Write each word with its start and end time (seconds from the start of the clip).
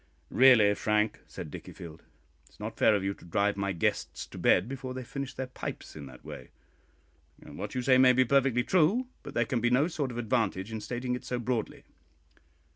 "Really, 0.31 0.73
Frank," 0.73 1.19
said 1.27 1.51
Dickiefield, 1.51 1.99
"it 1.99 2.49
is 2.49 2.59
not 2.59 2.75
fair 2.75 2.95
of 2.95 3.03
you 3.03 3.13
to 3.13 3.23
drive 3.23 3.55
my 3.55 3.71
guests 3.71 4.25
to 4.25 4.39
bed 4.39 4.67
before 4.67 4.95
they 4.95 5.01
have 5.01 5.07
finished 5.07 5.37
their 5.37 5.45
pipes 5.45 5.95
in 5.95 6.07
that 6.07 6.25
way. 6.25 6.49
What 7.43 7.75
you 7.75 7.83
say 7.83 7.99
may 7.99 8.13
be 8.13 8.25
perfectly 8.25 8.63
true, 8.63 9.09
but 9.21 9.35
there 9.35 9.45
can 9.45 9.61
be 9.61 9.69
no 9.69 9.87
sort 9.87 10.09
of 10.09 10.17
advantage 10.17 10.71
in 10.71 10.81
stating 10.81 11.13
it 11.13 11.23
so 11.23 11.37
broadly." 11.37 11.83